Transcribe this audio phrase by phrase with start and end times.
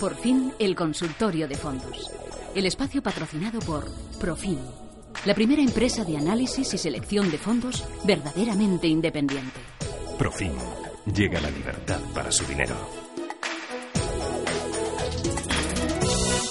[0.00, 2.10] Por fin, el consultorio de fondos.
[2.54, 3.86] El espacio patrocinado por
[4.20, 4.58] Profin,
[5.24, 9.58] la primera empresa de análisis y selección de fondos verdaderamente independiente.
[10.18, 10.52] Profin.
[11.14, 12.74] Llega la libertad para su dinero.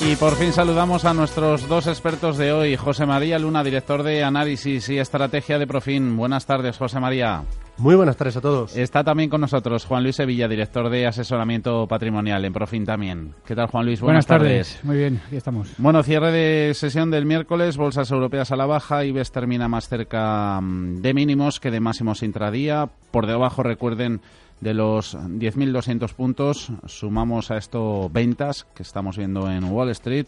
[0.01, 2.75] Y por fin saludamos a nuestros dos expertos de hoy.
[2.75, 6.15] José María Luna, director de Análisis y Estrategia de Profin.
[6.17, 7.43] Buenas tardes, José María.
[7.77, 8.77] Muy buenas tardes a todos.
[8.77, 13.33] Está también con nosotros Juan Luis Sevilla, director de asesoramiento patrimonial en Profin también.
[13.45, 13.99] ¿Qué tal, Juan Luis?
[13.99, 14.79] Buenas, tardes.
[14.83, 15.73] Muy bien, aquí estamos.
[15.77, 20.61] Bueno, cierre de sesión del miércoles, bolsas europeas a la baja, IBEX termina más cerca
[20.61, 22.89] mm, de mínimos que de máximos intradía.
[23.11, 24.21] Por debajo, recuerden,
[24.61, 30.27] de los 10.200 puntos, sumamos a esto ventas que estamos viendo en Wall Street.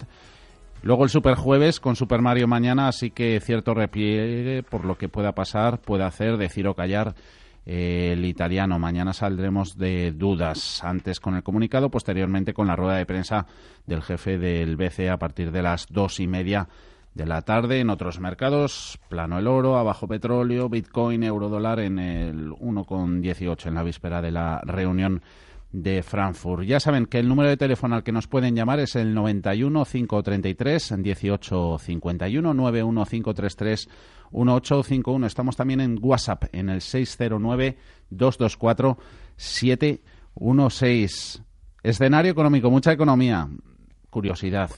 [0.83, 5.09] Luego el Super Jueves con Super Mario mañana, así que cierto repliegue por lo que
[5.09, 7.15] pueda pasar, puede hacer, decir o callar
[7.67, 8.79] el italiano.
[8.79, 13.45] Mañana saldremos de dudas, antes con el comunicado, posteriormente con la rueda de prensa
[13.85, 16.69] del jefe del BCE a partir de las dos y media
[17.13, 17.81] de la tarde.
[17.81, 23.75] En otros mercados, plano el oro, abajo petróleo, Bitcoin, euro dólar en el 1,18 en
[23.75, 25.21] la víspera de la reunión
[25.71, 26.63] de Frankfurt.
[26.63, 29.85] Ya saben que el número de teléfono al que nos pueden llamar es el 91
[29.85, 33.89] 533 1851 91 533
[34.31, 35.27] 1851.
[35.27, 37.77] Estamos también en WhatsApp en el 609
[38.09, 38.97] 224
[39.35, 41.43] 716.
[41.83, 43.47] Escenario económico, mucha economía.
[44.09, 44.71] Curiosidad.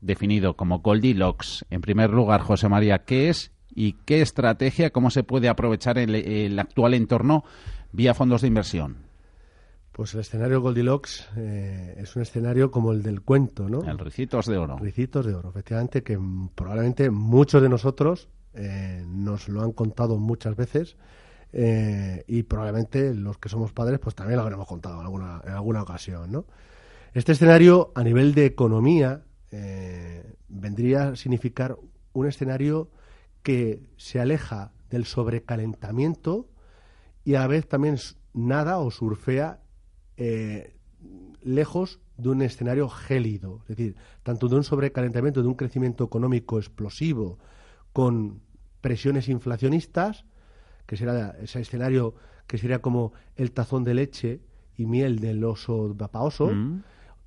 [0.00, 1.64] Definido como Goldilocks.
[1.70, 6.14] En primer lugar, José María, ¿qué es y qué estrategia, cómo se puede aprovechar el,
[6.14, 7.44] el actual entorno
[7.92, 9.03] vía fondos de inversión?
[9.94, 13.88] Pues el escenario Goldilocks eh, es un escenario como el del cuento, ¿no?
[13.88, 14.76] El Ricitos de Oro.
[14.76, 16.18] Ricitos de Oro, efectivamente, que
[16.52, 20.96] probablemente muchos de nosotros eh, nos lo han contado muchas veces
[21.52, 25.52] eh, y probablemente los que somos padres pues también lo habremos contado en alguna, en
[25.52, 26.44] alguna ocasión, ¿no?
[27.12, 29.22] Este escenario a nivel de economía
[30.48, 31.76] vendría a significar
[32.12, 32.90] un escenario
[33.44, 36.48] que se aleja del sobrecalentamiento
[37.24, 37.96] y a la vez también
[38.32, 39.60] nada o surfea
[40.16, 40.76] eh,
[41.42, 46.58] lejos de un escenario gélido, es decir, tanto de un sobrecalentamiento, de un crecimiento económico
[46.58, 47.38] explosivo
[47.92, 48.40] con
[48.80, 50.24] presiones inflacionistas,
[50.86, 52.14] que será ese escenario
[52.46, 54.40] que sería como el tazón de leche
[54.76, 56.82] y miel del oso vapaoso, mm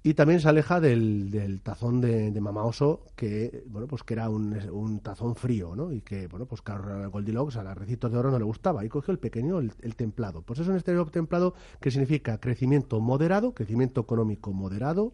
[0.08, 4.58] y también se aleja del, tazón de, de mamaoso que bueno pues que era un,
[4.72, 8.32] un, tazón frío no y que bueno pues a Goldilocks a los recitos de oro
[8.32, 11.56] no le gustaba y cogió el pequeño el, el templado pues es un exterior templado
[11.82, 15.12] que significa crecimiento moderado crecimiento económico moderado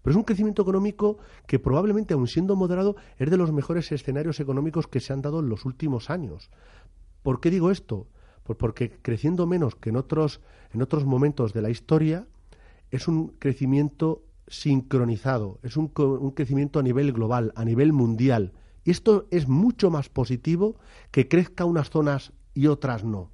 [0.00, 4.38] pero es un crecimiento económico que probablemente, aun siendo moderado, es de los mejores escenarios
[4.38, 6.48] económicos que se han dado en los últimos años.
[7.24, 8.06] ¿Por qué digo esto?
[8.44, 10.40] Pues porque creciendo menos que en otros,
[10.72, 12.28] en otros momentos de la historia,
[12.90, 18.52] es un crecimiento sincronizado, es un, un, crecimiento a nivel global, a nivel mundial.
[18.84, 20.76] Y esto es mucho más positivo
[21.10, 23.30] que crezca unas zonas y otras no.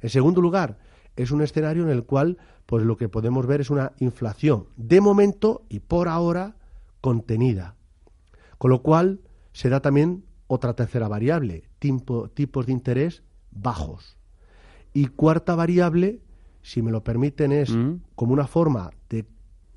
[0.00, 0.78] En segundo lugar,
[1.16, 5.00] es un escenario en el cual pues lo que podemos ver es una inflación de
[5.00, 6.56] momento y por ahora
[7.00, 7.74] contenida.
[8.58, 9.20] Con lo cual
[9.52, 14.16] se da también otra tercera variable, tipo, tipos de interés bajos.
[14.92, 16.20] Y cuarta variable,
[16.62, 17.94] si me lo permiten, es mm.
[18.14, 19.24] como una forma de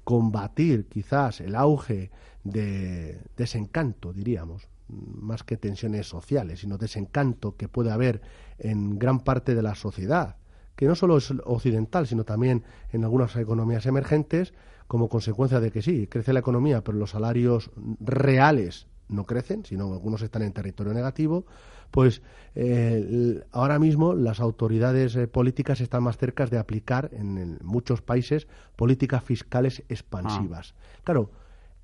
[0.03, 2.11] combatir quizás el auge
[2.43, 8.21] de desencanto, diríamos, más que tensiones sociales, sino desencanto que puede haber
[8.59, 10.37] en gran parte de la sociedad,
[10.75, 14.53] que no solo es occidental, sino también en algunas economías emergentes,
[14.87, 19.93] como consecuencia de que sí, crece la economía, pero los salarios reales no crecen, sino
[19.93, 21.45] algunos están en territorio negativo,
[21.93, 22.23] pues
[22.55, 28.01] eh, ahora mismo las autoridades eh, políticas están más cerca de aplicar en, en, muchos
[28.01, 30.73] países políticas fiscales expansivas.
[30.73, 31.01] Ah.
[31.03, 31.29] Claro,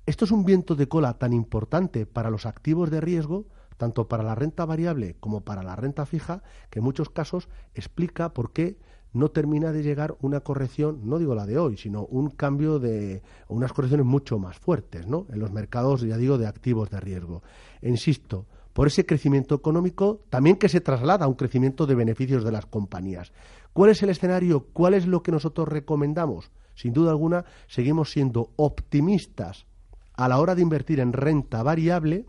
[0.06, 4.24] esto es un viento de cola tan importante para los activos de riesgo, tanto para
[4.24, 8.78] la renta variable como para la renta fija, que en muchos casos explica por qué
[9.12, 13.22] no termina de llegar una corrección, no digo la de hoy, sino un cambio de
[13.46, 15.26] unas correcciones mucho más fuertes, ¿no?
[15.30, 17.44] En los mercados, ya digo, de activos de riesgo.
[17.80, 22.44] E insisto, por ese crecimiento económico, también que se traslada a un crecimiento de beneficios
[22.44, 23.32] de las compañías.
[23.72, 24.66] ¿Cuál es el escenario?
[24.72, 26.50] ¿Cuál es lo que nosotros recomendamos?
[26.74, 29.66] Sin duda alguna, seguimos siendo optimistas
[30.14, 32.26] a la hora de invertir en renta variable,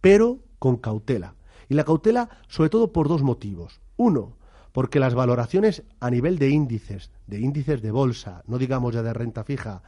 [0.00, 1.34] pero con cautela.
[1.68, 3.80] Y la cautela, sobre todo, por dos motivos.
[3.96, 4.36] Uno,
[4.72, 9.12] porque las valoraciones a nivel de índices, de índices de bolsa, no digamos ya de
[9.12, 9.82] renta fija,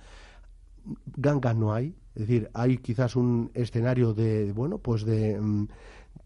[1.17, 5.69] gangas no hay, es decir, hay quizás un escenario de, bueno, pues de mm,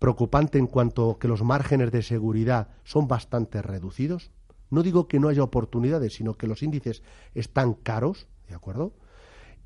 [0.00, 4.32] preocupante en cuanto que los márgenes de seguridad son bastante reducidos.
[4.70, 8.92] No digo que no haya oportunidades, sino que los índices están caros, ¿de acuerdo?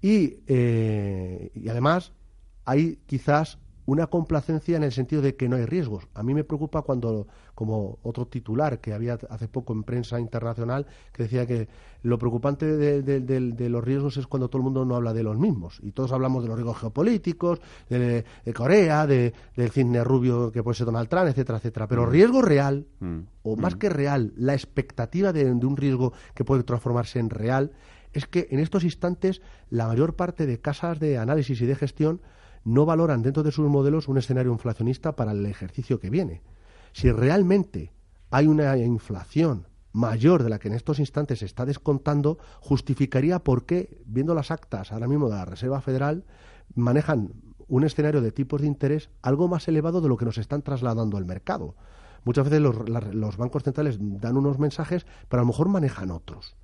[0.03, 2.13] Y, eh, y además
[2.67, 3.57] hay quizás
[3.89, 6.09] una complacencia en el sentido de que no hay riesgos.
[6.13, 10.87] A mí me preocupa cuando, como otro titular que había hace poco en prensa internacional,
[11.11, 11.69] que decía que
[12.03, 15.81] lo preocupante de, los riesgos es cuando todo el mundo no habla de los mismos.
[15.83, 19.33] Y todos hablamos de los riesgos geopolíticos, de, Corea, del
[19.71, 21.89] cisne rubio que puede ser Donald Trump, etcétera, etcétera.
[21.89, 22.11] Pero mm.
[22.11, 23.19] riesgo real, mm.
[23.45, 23.79] o más mm.
[23.79, 27.73] que real, la expectativa de un riesgo que puede transformarse en real,
[28.13, 32.21] es que en estos instantes la mayor parte de casas de análisis y de gestión
[32.69, 36.43] no valoran dentro de sus modelos un escenario inflacionista para el ejercicio que viene.
[36.93, 37.93] Si realmente
[38.31, 43.65] hay una inflación mayor de la que en estos instantes se está descontando, justificaría por
[43.65, 46.25] qué, viendo las actas ahora mismo de la Reserva Federal,
[46.75, 47.33] manejan
[47.69, 51.17] un escenario de tipos de interés algo más elevado de lo que nos están trasladando
[51.17, 51.75] al mercado.
[52.25, 52.77] Muchas veces los,
[53.15, 56.55] los bancos centrales dan unos mensajes, pero a lo mejor manejan otros.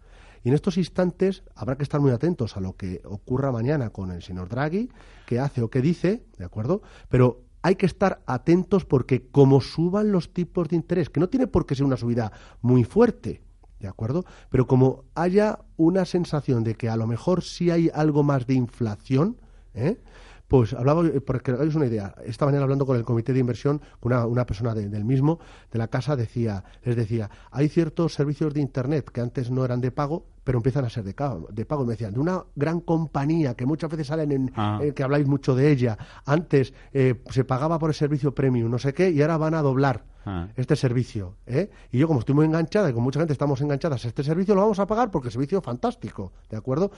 [0.44, 4.12] Y en estos instantes habrá que estar muy atentos a lo que ocurra mañana con
[4.12, 4.90] el señor Draghi,
[5.26, 6.82] qué hace o qué dice, ¿de acuerdo?
[7.08, 11.46] Pero hay que estar atentos porque como suban los tipos de interés, que no tiene
[11.46, 12.30] por qué ser una subida
[12.60, 13.40] muy fuerte,
[13.80, 14.26] ¿de acuerdo?
[14.50, 18.52] Pero como haya una sensación de que a lo mejor sí hay algo más de
[18.52, 19.38] inflación,
[19.72, 20.02] ¿eh?
[20.46, 24.12] Pues hablaba, porque hagáis una idea, esta mañana hablando con el comité de inversión, con
[24.12, 25.40] una, persona del mismo,
[25.72, 29.80] de la casa, decía, les decía, hay ciertos servicios de Internet que antes no eran
[29.80, 31.14] de pago, pero empiezan a ser de,
[31.50, 31.84] de pago.
[31.84, 34.78] Me decían, de una gran compañía que muchas veces salen en, ah.
[34.82, 38.78] eh, que habláis mucho de ella, antes eh, se pagaba por el servicio premium, no
[38.78, 40.48] sé qué, y ahora van a doblar ah.
[40.56, 41.36] este servicio.
[41.46, 41.70] ¿eh?
[41.90, 44.54] Y yo, como estoy muy enganchada y con mucha gente estamos enganchadas a este servicio,
[44.54, 46.92] lo vamos a pagar porque el servicio es fantástico, ¿de acuerdo?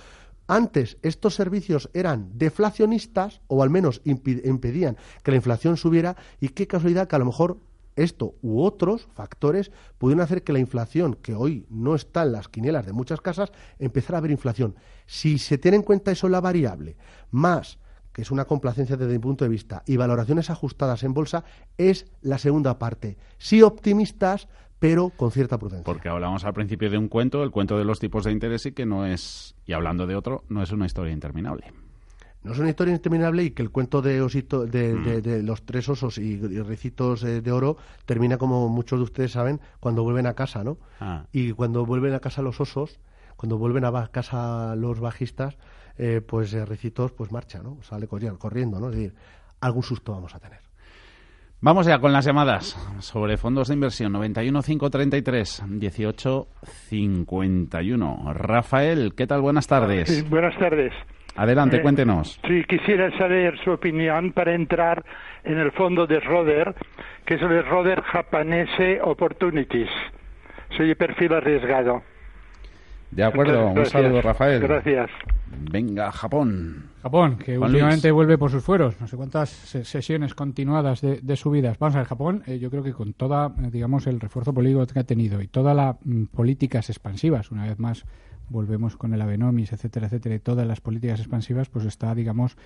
[0.49, 6.69] Antes estos servicios eran deflacionistas o al menos impedían que la inflación subiera y qué
[6.69, 7.59] casualidad que a lo mejor
[7.97, 12.49] esto u otros factores pudieron hacer que la inflación, que hoy no está en las
[12.49, 14.77] quinielas de muchas casas, empezara a haber inflación.
[15.07, 16.97] Si se tiene en cuenta eso la variable,
[17.31, 17.79] más
[18.13, 21.45] que es una complacencia desde mi punto de vista, y valoraciones ajustadas en bolsa,
[21.77, 23.19] es la segunda parte.
[23.37, 24.49] Sí optimistas,
[24.79, 25.85] pero con cierta prudencia.
[25.85, 28.73] Porque hablamos al principio de un cuento, el cuento de los tipos de interés y
[28.73, 31.75] que no es, y hablando de otro, no es una historia interminable.
[32.47, 35.45] No es una historia interminable y que el cuento de, osito, de, mm.
[35.45, 40.05] los tres osos y, recitos eh, de oro termina, como muchos de ustedes saben, cuando
[40.05, 40.79] vuelven a casa, ¿no?
[41.01, 41.25] Ah.
[41.33, 43.01] Y cuando vuelven a casa los osos,
[43.37, 45.59] cuando vuelven a casa los bajistas,
[45.99, 47.79] eh, pues eh, recitos pues marcha, ¿no?
[47.83, 48.91] Sale corriendo, ¿no?
[48.91, 49.15] Es decir,
[49.61, 50.61] algún susto vamos a tener.
[51.61, 58.35] Vamos ya con las llamadas sobre fondos de inversión 91 533 18 51.
[58.35, 59.41] Rafael, ¿qué tal?
[59.41, 60.31] Buenas tardes.
[60.31, 60.93] buenas tardes.
[61.37, 62.41] Adelante, eh, cuéntenos.
[62.47, 65.05] Sí, quisiera saber su opinión para entrar
[65.45, 66.75] en el fondo de Roder,
[67.25, 69.91] que es el Roder Japanese Opportunities.
[70.77, 72.03] Soy de perfil arriesgado.
[73.17, 74.61] De acuerdo, un saludo, Rafael.
[74.61, 75.11] Gracias.
[75.71, 76.91] Venga, Japón.
[77.03, 79.01] Japón, que últimamente vuelve por sus fueros.
[79.01, 81.79] No sé cuántas sesiones continuadas de, subidas.
[81.79, 84.87] Vamos a ver, Japón, eh, yo creo que con toda, eh, digamos, el refuerzo político
[84.87, 88.05] que ha tenido y todas las mm, políticas expansivas, una vez más
[88.51, 92.57] volvemos con el Avenomis, etcétera, etcétera, y todas las políticas expansivas, pues está, digamos,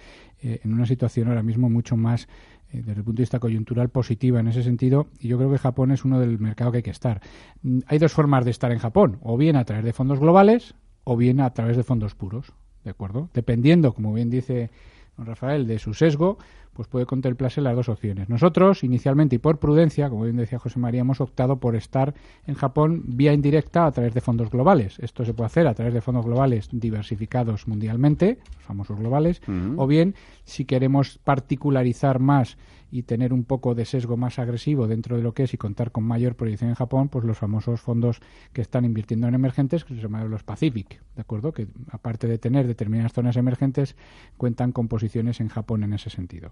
[0.42, 2.28] eh, en una situación ahora mismo mucho más,
[2.72, 5.90] desde el punto de vista coyuntural, positiva en ese sentido, y yo creo que Japón
[5.90, 7.20] es uno del mercado que hay que estar.
[7.62, 10.74] Mm, hay dos formas de estar en Japón, o bien a través de fondos globales,
[11.04, 12.52] o bien a través de fondos puros.
[12.84, 13.28] ¿de acuerdo?
[13.34, 14.70] Dependiendo, como bien dice
[15.20, 16.38] don Rafael, de su sesgo,
[16.72, 18.28] pues puede contemplarse las dos opciones.
[18.28, 22.14] Nosotros, inicialmente y por prudencia, como bien decía José María, hemos optado por estar
[22.46, 24.98] en Japón vía indirecta a través de fondos globales.
[25.00, 29.42] Esto se puede hacer a través de fondos globales diversificados mundialmente, los famosos globales,
[29.76, 32.56] o bien, si queremos particularizar más
[32.90, 35.92] y tener un poco de sesgo más agresivo dentro de lo que es y contar
[35.92, 38.20] con mayor proyección en Japón, pues los famosos fondos
[38.52, 41.52] que están invirtiendo en emergentes, que se llaman los Pacific, ¿de acuerdo?
[41.52, 43.96] Que aparte de tener determinadas zonas emergentes,
[44.36, 46.50] cuentan con posiciones en Japón en ese sentido.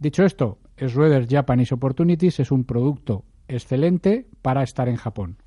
[0.00, 5.38] Dicho esto, Schroeder Japanese Opportunities es un producto excelente para estar en Japón.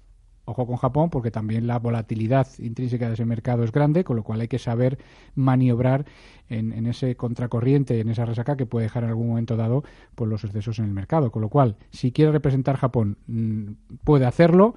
[0.51, 4.23] Ojo con Japón porque también la volatilidad intrínseca de ese mercado es grande, con lo
[4.23, 4.97] cual hay que saber
[5.33, 6.05] maniobrar
[6.49, 10.43] en, ese contracorriente, en esa resaca que puede dejar en algún momento dado por los
[10.43, 11.31] excesos en el mercado.
[11.31, 13.71] Con lo cual, si quiere representar Japón, mm,
[14.03, 14.75] puede hacerlo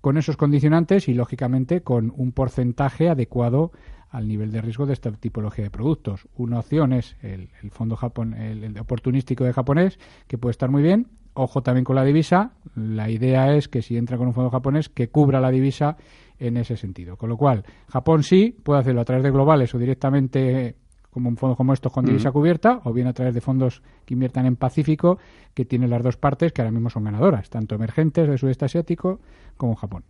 [0.00, 3.72] con esos condicionantes y, lógicamente, con un porcentaje adecuado
[4.08, 6.28] al nivel de riesgo de esta tipología de productos.
[6.34, 11.08] Una opción es el, fondo Japón, el, oportunístico de japonés, que puede estar muy bien,
[11.34, 12.52] Ojo también con la divisa.
[12.74, 15.96] La idea es que si entra con un fondo japonés, que cubra la divisa
[16.38, 17.16] en ese sentido.
[17.16, 20.76] Con lo cual, Japón sí puede hacerlo a través de globales o directamente
[21.10, 24.14] como un fondo como estos con divisa cubierta, o bien a través de fondos que
[24.14, 25.18] inviertan en Pacífico,
[25.54, 29.20] que tienen las dos partes que ahora mismo son ganadoras, tanto emergentes del sudeste asiático
[29.56, 30.04] como Japón.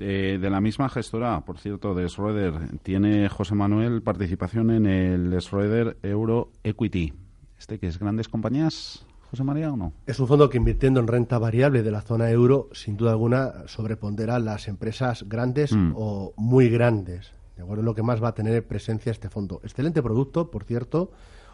[0.00, 5.40] Eh, de la misma gestora, por cierto, de Schroeder, tiene José Manuel participación en el
[5.40, 7.12] Schroeder Euro Equity.
[7.58, 9.92] ¿Este que es grandes compañías, José María, o no?
[10.06, 13.66] Es un fondo que invirtiendo en renta variable de la zona euro, sin duda alguna,
[13.66, 15.92] sobrepondera las empresas grandes Mm.
[15.94, 17.32] o muy grandes.
[17.56, 19.60] De acuerdo, es lo que más va a tener presencia este fondo.
[19.62, 21.12] Excelente producto, por cierto,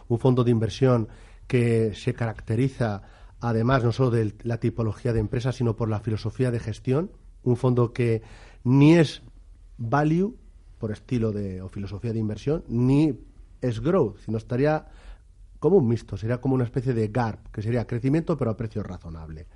[0.08, 1.08] un fondo de inversión
[1.46, 3.02] que se caracteriza
[3.40, 7.10] además no solo de la tipología de empresa, sino por la filosofía de gestión.
[7.42, 8.22] Un fondo que
[8.64, 9.22] ni es
[9.76, 10.34] value,
[10.78, 13.12] por estilo de o filosofía de inversión, ni
[13.60, 14.86] es growth, sino estaría
[15.66, 18.84] como un mixto, sería como una especie de GARP, que sería crecimiento pero a precio
[18.84, 19.48] razonable.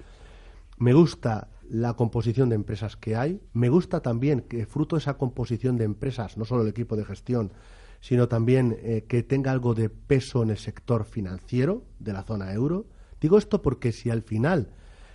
[0.79, 5.15] Me gusta la composición de empresas que hay, me gusta también que fruto de esa
[5.15, 7.53] composición de empresas, no solo el equipo de gestión,
[8.01, 12.53] sino también eh, que tenga algo de peso en el sector financiero de la zona
[12.53, 12.87] euro.
[13.21, 14.71] Digo esto porque si al final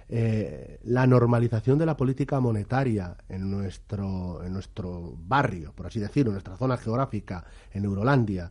[0.08, 6.30] eh, la normalización de la política monetaria en nuestro, en nuestro barrio, por así decirlo,
[6.30, 8.50] en nuestra zona geográfica, en Eurolandia,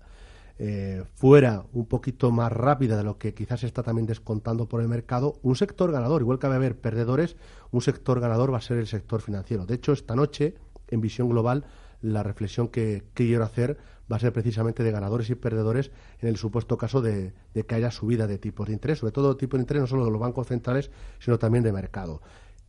[0.58, 4.80] eh, fuera un poquito más rápida de lo que quizás se está también descontando por
[4.80, 7.36] el mercado, un sector ganador, igual que va a haber perdedores,
[7.70, 9.66] un sector ganador va a ser el sector financiero.
[9.66, 10.54] De hecho, esta noche,
[10.88, 11.64] en visión global,
[12.02, 13.78] la reflexión que, que quiero hacer
[14.10, 17.74] va a ser precisamente de ganadores y perdedores en el supuesto caso de, de que
[17.74, 20.20] haya subida de tipos de interés, sobre todo tipos de interés no solo de los
[20.20, 22.20] bancos centrales, sino también de mercado.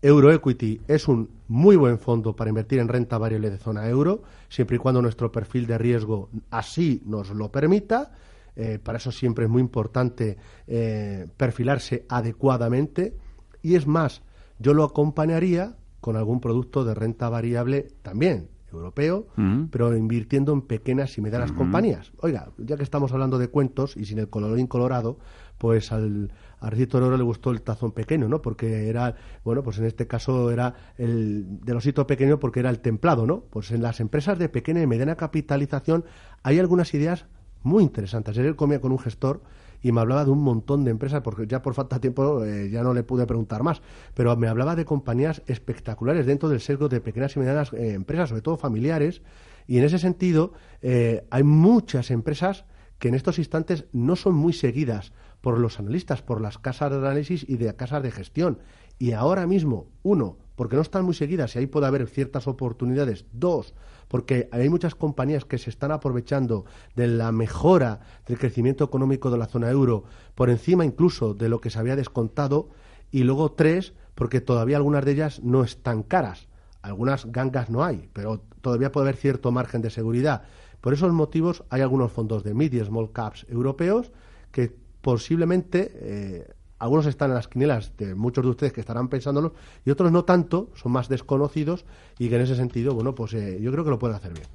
[0.05, 4.75] Euroequity es un muy buen fondo para invertir en renta variable de zona euro, siempre
[4.75, 8.12] y cuando nuestro perfil de riesgo así nos lo permita.
[8.55, 13.17] Eh, para eso siempre es muy importante eh, perfilarse adecuadamente.
[13.63, 14.21] Y es más,
[14.59, 19.27] yo lo acompañaría con algún producto de renta variable también europeo,
[19.72, 22.12] pero invirtiendo en pequeñas y medianas compañías.
[22.17, 25.17] Oiga, ya que estamos hablando de cuentos y sin el colorín colorado,
[25.57, 28.41] pues al a Ricito Oro le gustó el tazón pequeño, ¿no?
[28.41, 32.79] Porque era, bueno, pues en este caso era el del osito pequeño porque era el
[32.79, 33.41] templado, ¿no?
[33.51, 36.05] Pues en las empresas de pequeña y mediana capitalización
[36.41, 37.27] hay algunas ideas
[37.62, 38.38] muy interesantes.
[38.38, 39.41] Ayer comía con un gestor
[39.85, 42.71] y me hablaba de un montón de empresas, porque ya por falta de tiempo eh,
[42.71, 43.83] ya no le pude preguntar más,
[44.15, 48.29] pero me hablaba de compañías espectaculares dentro del sesgo de pequeñas y medianas eh, empresas,
[48.29, 49.21] sobre todo familiares,
[49.67, 52.65] y en ese sentido eh, hay muchas empresas
[52.97, 56.97] que en estos instantes no son muy seguidas por los analistas, por las casas de
[56.97, 58.57] análisis y de casas de gestión.
[58.97, 63.25] Y ahora mismo, uno, porque no están muy seguidas y ahí puede haber ciertas oportunidades.
[63.33, 63.75] Dos,
[64.15, 66.63] porque hay muchas compañías que se están aprovechando
[66.95, 70.05] de la mejora del crecimiento económico de la zona euro
[70.36, 72.69] por encima incluso de lo que se había descontado.
[73.12, 76.48] Y luego tres, porque todavía algunas de ellas no están caras.
[76.81, 80.43] Algunas gangas no hay, pero todavía puede haber cierto margen de seguridad.
[80.79, 84.13] Por esos motivos hay algunos fondos de mid small caps europeos
[84.53, 89.53] que posiblemente eh, algunos están en las quinielas de muchos de ustedes que estarán pensándolos
[89.86, 91.86] y otros no tanto, son más desconocidos
[92.20, 94.48] y que en ese sentido, bueno, pues eh, yo creo que lo pueden hacer bien.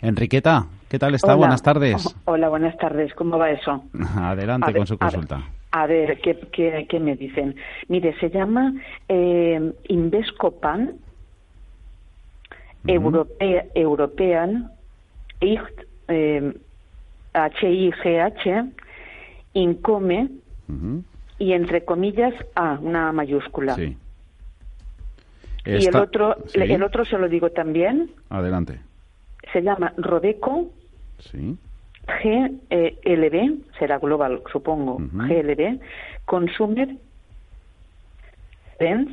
[0.00, 1.28] Enriqueta, ¿qué tal está?
[1.28, 1.36] Hola.
[1.36, 2.16] Buenas tardes.
[2.26, 3.14] O- Hola, buenas tardes.
[3.14, 3.84] ¿Cómo va eso?
[4.16, 5.42] Adelante ver, con su a ver, consulta.
[5.72, 7.56] A ver, ¿qué, qué, qué me dicen?
[7.88, 8.72] Mire, se llama
[9.08, 10.98] eh, Invescopan
[12.86, 14.70] Europea, European
[15.40, 16.54] eh,
[17.34, 18.72] HIGH
[19.54, 20.28] Income
[20.68, 21.02] Ujú,
[21.38, 23.74] y entre comillas A, una mayúscula.
[23.74, 23.96] Sí.
[25.66, 28.80] Y el otro, sí, el otro se lo digo también, Adelante.
[29.52, 30.70] se llama Rodeco
[31.18, 31.56] Sí.
[32.22, 35.18] GLB, será global, supongo, Ujú.
[35.26, 35.80] GLB,
[36.26, 36.96] Consumer
[38.78, 39.12] Trends,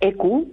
[0.00, 0.46] EQ,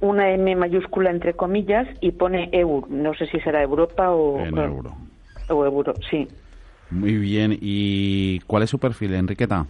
[0.00, 2.90] una M mayúscula entre comillas y pone EUR.
[2.90, 4.96] No sé si será Europa o, En euro.
[5.48, 6.28] o euro, sí.
[6.90, 7.56] Muy bien.
[7.60, 9.66] ¿Y cuál es su perfil, Enriqueta?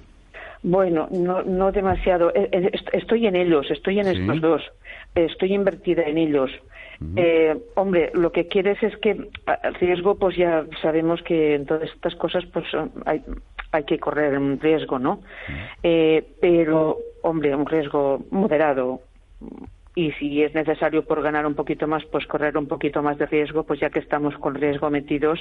[0.62, 2.30] Bueno, no, no demasiado.
[2.34, 4.20] Eh, eh, est- Estoy en ellos, estoy en Sí.
[4.20, 4.62] estos dos.
[5.14, 6.50] Estoy invertida en ellos.
[7.16, 11.90] Eh, hombre, lo que quieres es que a- riesgo, pues ya sabemos que en todas
[11.90, 12.64] estas cosas, pues
[13.04, 13.20] hay,
[13.72, 15.20] hay que correr un riesgo, ¿no?
[15.82, 19.00] Eh, pero, hombre, un riesgo moderado.
[19.96, 23.26] Y si es necesario por ganar un poquito más, pues correr un poquito más de
[23.26, 25.38] riesgo, pues ya que estamos con riesgo metidos,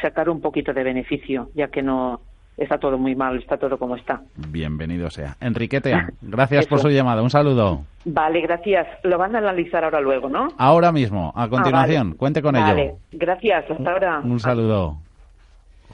[0.00, 2.20] sacar un poquito de beneficio, ya que no
[2.56, 4.22] está todo muy mal, está todo como está.
[4.36, 5.36] Bienvenido sea.
[5.40, 5.92] Enriquete,
[6.22, 7.20] gracias por su llamada.
[7.22, 7.84] Un saludo.
[8.04, 8.86] Vale, gracias.
[9.02, 10.48] Lo van a analizar ahora luego, ¿no?
[10.56, 12.16] Ahora mismo, a continuación, Ah, vale.
[12.16, 12.96] cuente con Vale, ello.
[13.12, 13.70] gracias.
[13.70, 14.20] Hasta ahora.
[14.22, 14.98] Un saludo.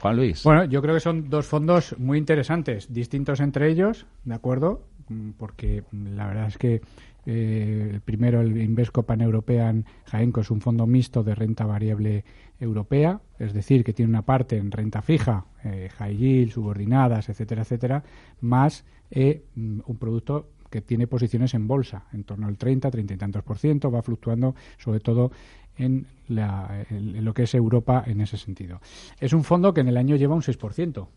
[0.01, 0.43] Juan Luis.
[0.43, 4.81] Bueno, yo creo que son dos fondos muy interesantes, distintos entre ellos, ¿de acuerdo?
[5.09, 6.81] Mm, Porque la verdad es que
[7.29, 12.23] eh, el primero, el Invesco Pan-European Jaenco, es un fondo mixto de renta variable
[12.57, 17.63] europea, es decir, que tiene una parte en renta fija, eh, high yield, subordinadas, etcétera,
[17.63, 18.03] etcétera,
[18.39, 23.13] más eh, mm, un producto que tiene posiciones en bolsa, en torno al 30, 30
[23.13, 25.31] y tantos por ciento, va fluctuando sobre todo
[25.77, 28.79] en, lo que es Europa en ese sentido.
[29.19, 31.07] Es un fondo que en el año lleva un 6%.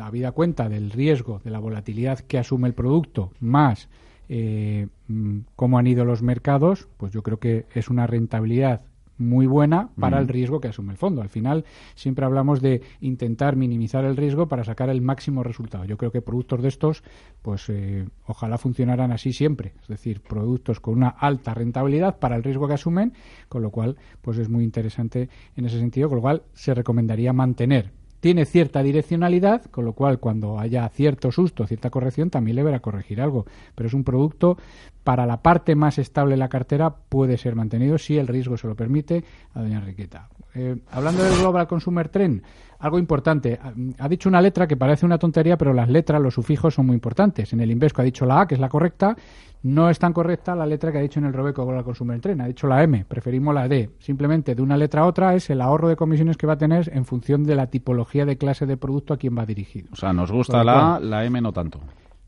[0.00, 3.88] Habida cuenta del riesgo, de la volatilidad que asume el producto, más
[4.32, 8.82] eh, mm, cómo han ido los mercados, pues yo creo que es una rentabilidad
[9.18, 11.20] muy buena para el riesgo que asume el fondo.
[11.20, 11.64] Al final
[11.96, 15.84] siempre hablamos de intentar minimizar el riesgo para sacar el máximo resultado.
[15.84, 17.02] Yo creo que productos de estos,
[17.42, 19.74] pues eh, ojalá funcionaran así siempre.
[19.82, 23.12] Es decir, productos con una alta rentabilidad para el riesgo que asumen,
[23.48, 27.32] con lo cual, pues es muy interesante en ese sentido, con lo cual se recomendaría
[27.32, 32.62] mantener tiene cierta direccionalidad, con lo cual cuando haya cierto susto, cierta corrección, también le
[32.62, 33.46] verá corregir algo.
[33.74, 34.56] Pero es un producto
[35.04, 38.68] para la parte más estable de la cartera puede ser mantenido si el riesgo se
[38.68, 39.24] lo permite
[39.54, 40.28] a doña Enriqueta.
[40.54, 42.42] Eh, hablando del Global Consumer Trend,
[42.80, 43.58] algo importante.
[43.98, 46.94] Ha, dicho una letra que parece una tontería, pero las letras, los sufijos son muy
[46.94, 47.52] importantes.
[47.52, 49.16] En el Invesco ha dicho la A, que es la correcta.
[49.62, 52.40] No es tan correcta la letra que ha dicho en el Robeco Global Consumer Trend.
[52.40, 53.04] Ha dicho la M.
[53.06, 53.90] Preferimos la D.
[53.98, 56.90] Simplemente de una letra a otra es el ahorro de comisiones que va a tener
[56.94, 59.88] en función de la tipología de clase de producto a quien va dirigido.
[59.92, 61.80] O sea, nos gusta la A, la M no tanto.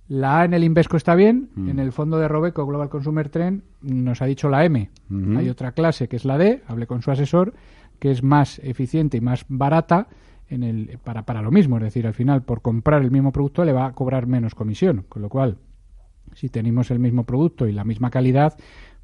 [0.09, 1.71] La A en el Invesco está bien, mm.
[1.71, 4.91] en el fondo de Robeco Global Consumer Trend nos ha dicho la M.
[5.37, 7.55] Hay otra clase que es la D, hablé con su asesor,
[7.99, 10.09] que es más eficiente y más barata
[10.51, 11.79] en el, para, para lo mismo.
[11.79, 15.07] Es decir, al final, por comprar el mismo producto le va a cobrar menos comisión.
[15.09, 15.57] Con lo cual,
[16.35, 18.59] si tenemos el mismo producto y la misma calidad,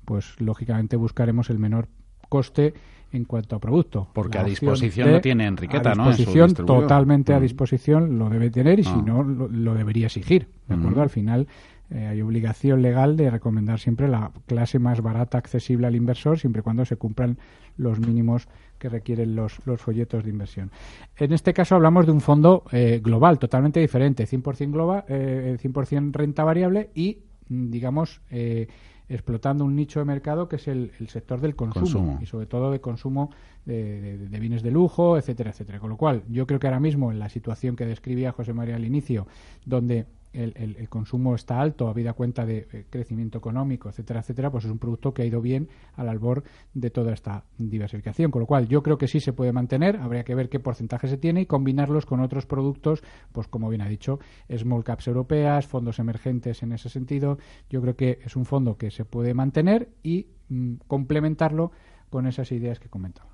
[0.05, 1.89] pues lógicamente buscaremos el menor
[2.29, 2.75] coste
[3.13, 4.09] en cuanto a producto.
[4.13, 6.09] Porque a disposición lo tiene Enriqueta, ¿no?
[6.09, 7.43] disposición, totalmente a mm.
[7.43, 9.03] disposición lo debe tener y si ah.
[9.05, 10.49] no, lo, debería exigir.
[10.67, 11.03] ¿De acuerdo?
[11.03, 11.49] Al final
[11.91, 16.61] eh, hay obligación legal de recomendar siempre la clase más barata accesible al inversor, siempre
[16.61, 17.39] y cuando se cumplan
[17.79, 18.49] los mínimos
[18.79, 20.71] que requieren los, los folletos de inversión.
[21.17, 26.13] En este caso hablamos de un fondo eh, global, totalmente diferente, 100%, global, eh, 100
[26.13, 28.69] renta variable y, mm, digamos, eh,
[29.09, 32.81] explotando un nicho de mercado que es el, sector del consumo, y sobre todo de
[32.81, 33.31] consumo
[33.65, 35.81] de, bienes de lujo, etcétera, etcétera.
[35.81, 38.77] Con lo cual, yo creo que ahora mismo en la situación que describía José María
[38.77, 39.27] al inicio,
[39.65, 44.71] donde el, consumo está alto, habida cuenta de eh, crecimiento económico, etcétera, etcétera, pues es
[44.71, 48.31] un producto que ha ido bien al albor de toda esta diversificación.
[48.31, 51.09] Con lo cual, yo creo que sí se puede mantener, habría que ver qué porcentaje
[51.09, 54.19] se tiene y combinarlos con otros productos, pues como bien ha dicho,
[54.57, 57.39] small caps europeas, fondos emergentes en ese sentido.
[57.71, 61.73] Yo creo que es un fondo que se puede mantener y mm, complementarlo
[62.11, 63.31] con esas ideas que comentaba.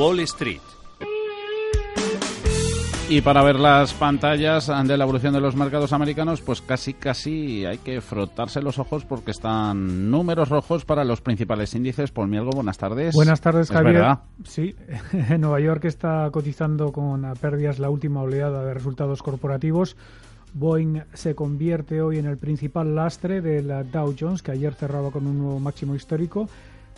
[0.00, 0.62] Wall Street.
[3.10, 7.66] Y para ver las pantallas de la evolución de los mercados americanos, pues casi casi
[7.66, 12.12] hay que frotarse los ojos porque están números rojos para los principales índices.
[12.12, 13.14] Paul Mielgo, buenas tardes.
[13.14, 14.16] Buenas tardes, Javier.
[14.42, 14.74] Sí,
[15.12, 19.98] en Nueva York está cotizando con pérdidas la última oleada de resultados corporativos.
[20.54, 25.26] Boeing se convierte hoy en el principal lastre del Dow Jones, que ayer cerraba con
[25.26, 26.48] un nuevo máximo histórico.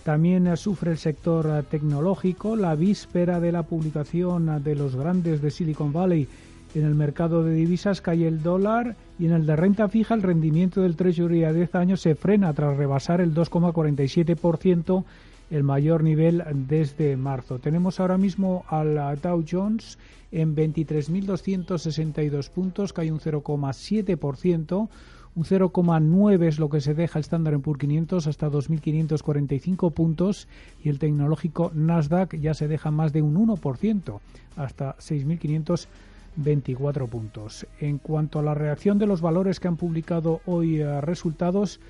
[0.05, 2.57] También eh, sufre el sector eh, tecnológico.
[2.57, 6.27] La víspera de la publicación eh, de los grandes de Silicon Valley
[6.75, 10.23] en el mercado de divisas cae el dólar y en el de renta fija el
[10.23, 15.05] rendimiento del Treasury a 10 años se frena tras rebasar el 2,47%,
[15.51, 17.59] el mayor nivel desde marzo.
[17.59, 19.99] Tenemos ahora mismo al Dow Jones
[20.31, 24.89] en 23.262 puntos, cae un 0,7%.
[25.35, 30.47] Un 0,9 es lo que se deja el estándar en PUR 500 hasta 2.545 puntos
[30.85, 34.21] y el tecnológico Nasdaq ya se deja más de un 1%
[34.57, 37.67] hasta 6.524 puntos.
[37.81, 41.81] En cuanto a la reacción de los valores que han publicado hoy eh, resultados,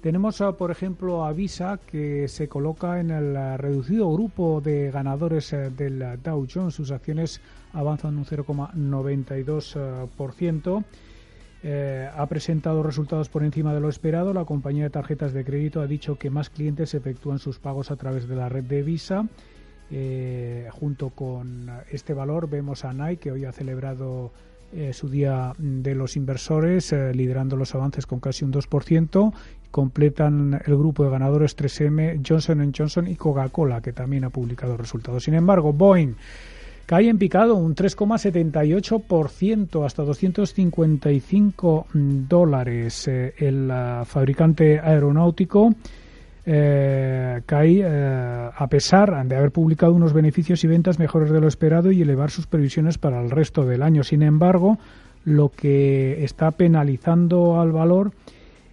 [0.00, 4.92] tenemos, eh, por ejemplo, a Visa, que se coloca en el eh, reducido grupo de
[4.92, 6.74] ganadores del Dow Jones.
[6.74, 7.40] Sus acciones
[7.72, 10.84] avanzan un 0,92%.
[11.64, 14.32] Eh, ha presentado resultados por encima de lo esperado.
[14.32, 17.96] La compañía de tarjetas de crédito ha dicho que más clientes efectúan sus pagos a
[17.96, 19.26] través de la red de Visa.
[19.90, 24.32] Eh, junto con este valor vemos a Nike, que hoy ha celebrado
[24.72, 29.32] eh, su día de los inversores, liderando los avances con casi un 2%.
[29.70, 35.24] Completan el grupo de ganadores 3M, Johnson Johnson y Coca-Cola, que también ha publicado resultados.
[35.24, 36.16] Sin embargo, Boeing
[36.86, 43.08] Cae en picado un 3,78% hasta 255 dólares.
[43.08, 45.74] Eh, el uh, fabricante aeronáutico
[46.44, 51.46] eh, cae eh, a pesar de haber publicado unos beneficios y ventas mejores de lo
[51.46, 54.02] esperado y elevar sus previsiones para el resto del año.
[54.02, 54.78] Sin embargo,
[55.24, 58.10] lo que está penalizando al valor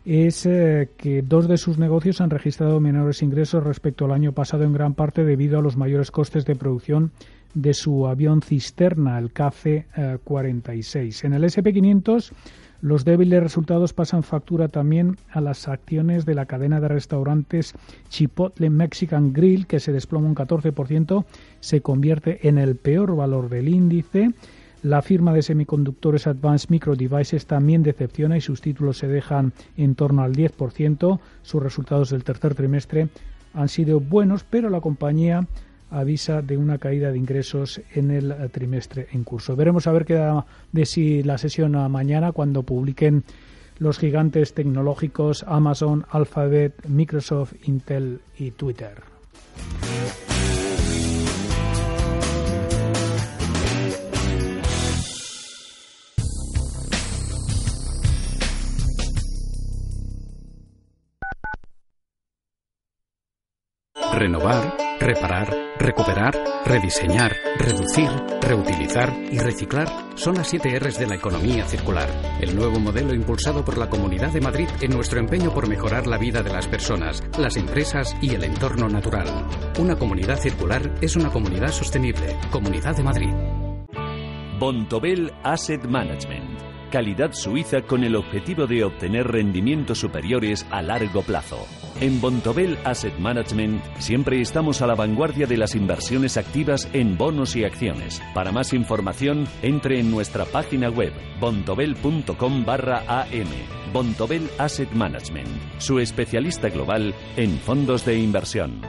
[0.03, 4.73] es que dos de sus negocios han registrado menores ingresos respecto al año pasado en
[4.73, 7.11] gran parte debido a los mayores costes de producción
[7.61, 11.25] de su avión cisterna, el KC-46.
[11.25, 12.31] En el SP500
[12.81, 17.73] los débiles resultados pasan factura también a las acciones de la cadena de restaurantes
[18.07, 21.25] Chipotle Mexican Grill, que se desploma un 14%,
[21.59, 24.31] se convierte en el peor valor del índice.
[24.81, 29.95] La firma de semiconductores Advanced Micro Devices también decepciona y sus títulos se dejan en
[29.95, 31.19] torno al 10%.
[31.41, 33.09] Sus resultados del tercer trimestre
[33.53, 35.45] han sido buenos, pero la compañía
[35.89, 39.55] avisa de una caída de ingresos en el trimestre en curso.
[39.55, 43.23] Veremos a ver qué da de si la sesión mañana cuando publiquen
[43.79, 49.01] los gigantes tecnológicos Amazon, Alphabet, Microsoft, Intel y Twitter.
[64.11, 64.75] Renovar,
[65.09, 68.09] reparar, recuperar, rediseñar, reducir,
[68.41, 72.07] reutilizar y reciclar son las siete R's de la economía circular,
[72.39, 76.19] el nuevo modelo impulsado por la Comunidad de Madrid en nuestro empeño por mejorar la
[76.19, 79.47] vida de las personas, las empresas y el entorno natural.
[79.79, 82.37] Una comunidad circular es una comunidad sostenible.
[82.51, 83.33] Comunidad de Madrid.
[84.59, 86.59] Bontobel Asset Management.
[86.91, 91.65] Calidad suiza con el objetivo de obtener rendimientos superiores a largo plazo.
[91.99, 97.55] En Bontobel Asset Management siempre estamos a la vanguardia de las inversiones activas en bonos
[97.55, 98.21] y acciones.
[98.33, 103.47] Para más información, entre en nuestra página web bontobel.com barra am.
[103.91, 105.49] Bontobel Asset Management,
[105.79, 108.81] su especialista global en fondos de inversión.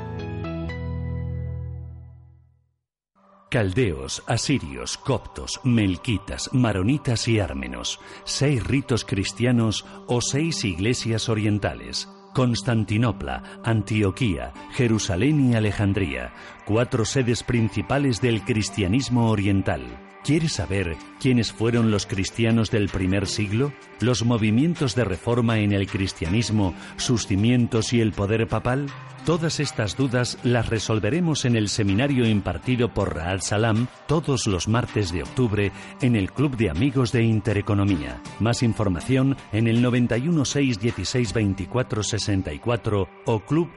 [3.50, 12.08] Caldeos, asirios, coptos, melquitas, maronitas y ármenos, seis ritos cristianos o seis iglesias orientales.
[12.34, 16.32] Constantinopla, Antioquía, Jerusalén y Alejandría,
[16.64, 20.09] cuatro sedes principales del cristianismo oriental.
[20.22, 23.72] ¿Quieres saber quiénes fueron los cristianos del primer siglo?
[24.00, 28.87] ¿Los movimientos de reforma en el cristianismo, sus cimientos y el poder papal?
[29.24, 35.11] Todas estas dudas las resolveremos en el seminario impartido por Raal Salam todos los martes
[35.12, 38.20] de octubre en el Club de Amigos de Intereconomía.
[38.40, 43.70] Más información en el 91 6 16 24 64 o club.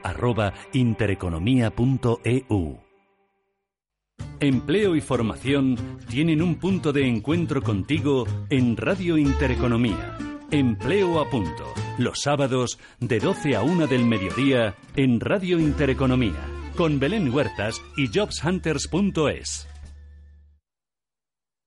[4.44, 10.18] Empleo y formación tienen un punto de encuentro contigo en Radio Intereconomía.
[10.50, 16.46] Empleo a punto, los sábados de 12 a 1 del mediodía en Radio Intereconomía,
[16.76, 19.66] con Belén Huertas y jobshunters.es.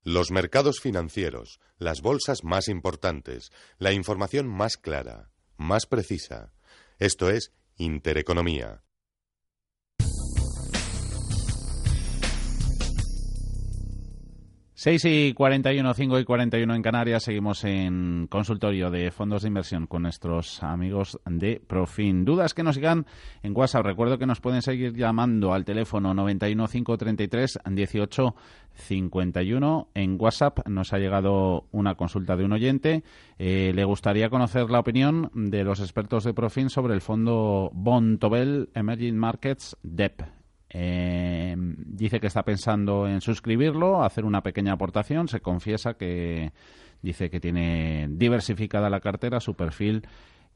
[0.04, 6.54] Los mercados financieros, las bolsas más importantes, la información más clara, más precisa.
[7.00, 8.84] Esto es Intereconomía.
[14.80, 17.24] 6 y 41, 5 y 41 en Canarias.
[17.24, 22.24] Seguimos en consultorio de fondos de inversión con nuestros amigos de Profin.
[22.24, 23.08] Dudas que nos sigan
[23.42, 23.88] en WhatsApp.
[23.88, 28.36] Recuerdo que nos pueden seguir llamando al teléfono 91 533 18
[28.74, 29.88] 51.
[29.96, 33.04] En WhatsApp nos ha llegado una consulta de un oyente.
[33.40, 38.70] Eh, le gustaría conocer la opinión de los expertos de Profin sobre el fondo Bontobel
[38.76, 40.37] Emerging Markets DEP.
[40.70, 45.28] Eh, dice que está pensando en suscribirlo, hacer una pequeña aportación.
[45.28, 46.52] Se confiesa que
[47.02, 50.08] dice que tiene diversificada la cartera, su perfil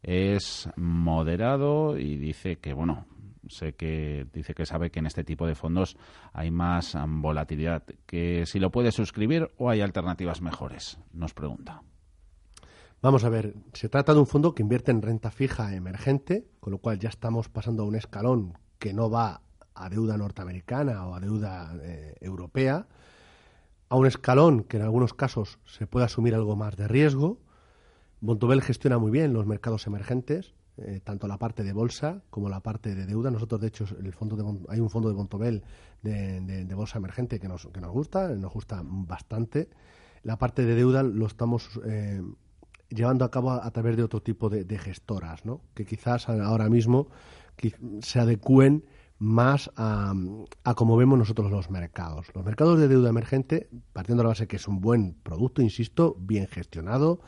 [0.04, 3.06] es moderado y dice que, bueno,
[3.48, 5.98] sé que dice que sabe que en este tipo de fondos
[6.34, 11.84] hay más volatilidad, que si lo puede suscribir o hay alternativas mejores, nos pregunta.
[13.02, 16.72] Vamos a ver, se trata de un fondo que invierte en renta fija emergente, con
[16.72, 19.42] lo cual ya estamos pasando a un escalón que no va
[19.76, 22.88] a deuda norteamericana o a deuda eh, europea,
[23.90, 27.40] a un escalón que en algunos casos se puede asumir algo más de riesgo.
[28.22, 32.62] Bontobel gestiona muy bien los mercados emergentes, eh, tanto la parte de bolsa como la
[32.62, 33.32] parte de deuda.
[33.32, 35.64] Nosotros, de hecho, el fondo de, hay un fondo de Bontobel
[36.02, 39.70] de, bolsa emergente que nos, que nos gusta, nos gusta bastante.
[40.24, 42.22] La parte de deuda lo estamos eh,
[42.90, 45.62] llevando a cabo a, través de otro tipo de, de gestoras, ¿no?
[45.74, 47.08] que quizás ahora mismo
[48.02, 48.86] se adecúen
[49.22, 50.16] más a,
[50.64, 52.26] a como vemos nosotros los mercados.
[52.34, 56.16] Los mercados de deuda emergente, partiendo de la base que es un buen producto, insisto,
[56.20, 57.22] bien gestionado,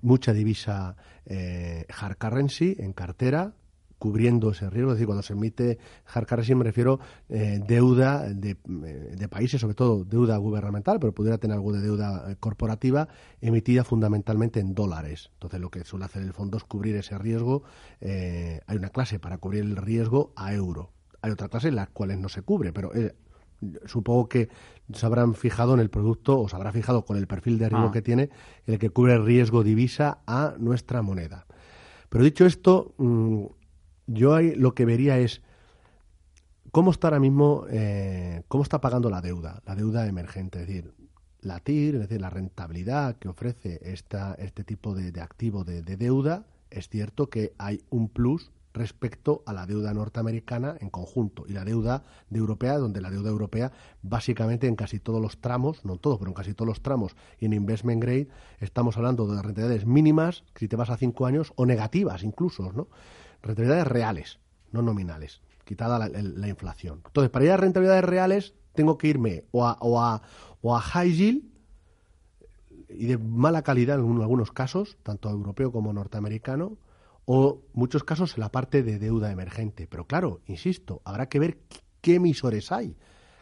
[0.00, 0.94] mucha divisa
[1.26, 3.56] eh, hard currency en cartera,
[4.02, 4.90] cubriendo ese riesgo.
[4.90, 5.78] Es decir, cuando se emite
[6.12, 11.12] hard currency me refiero eh, deuda de, eh, de, países, sobre todo deuda gubernamental, pero
[11.14, 13.06] pudiera tener algo de deuda eh, corporativa
[13.40, 15.30] emitida fundamentalmente en dólares.
[15.34, 17.62] Entonces, lo que suele hacer el fondo es cubrir ese riesgo.
[18.00, 20.90] Eh, hay una clase para cubrir el riesgo a euro.
[21.20, 23.14] Hay otra clase en las cuales no se cubre, pero eh,
[23.86, 24.48] supongo que
[24.92, 27.90] se habrán fijado en el producto o se habrá fijado con el perfil de riesgo
[27.90, 27.92] Ah.
[27.92, 28.30] que tiene,
[28.66, 31.46] el que cubre el riesgo divisa a nuestra moneda.
[32.08, 33.44] Pero dicho esto, mm,
[34.06, 35.42] yo ahí lo que vería es
[36.70, 40.94] cómo está ahora mismo, eh, cómo está pagando la deuda, la deuda emergente, es decir,
[41.40, 45.96] la TIR, es decir, la rentabilidad que ofrece esta, este tipo de, activo de, de
[45.96, 51.52] deuda, es cierto que hay un plus respecto a la deuda norteamericana en conjunto y
[51.52, 55.98] la deuda de europea, donde la deuda europea básicamente en casi todos los tramos, no
[55.98, 58.28] todos, pero en casi todos los tramos y en investment grade
[58.60, 62.88] estamos hablando de rentabilidades mínimas, si te vas a cinco años, o negativas incluso, ¿no?
[63.42, 64.38] Rentabilidades reales,
[64.70, 67.02] no nominales, quitada la, la- la inflación.
[67.06, 70.22] Entonces, para ir a rentabilidades reales, tengo que irme o a, o a,
[70.60, 71.44] o a high yield
[72.88, 76.76] y de mala calidad en algunos casos, tanto europeo como norteamericano,
[77.24, 79.86] o muchos casos en la parte de deuda emergente.
[79.86, 82.96] Pero claro, insisto, habrá que ver qué- qué emisores hay,